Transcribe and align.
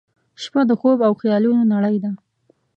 •شپه 0.41 0.61
د 0.69 0.71
خوب 0.79 0.99
او 1.07 1.13
خیالونو 1.21 1.63
نړۍ 1.73 1.97
ده. 2.03 2.11